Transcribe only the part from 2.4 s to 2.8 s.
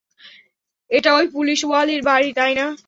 না?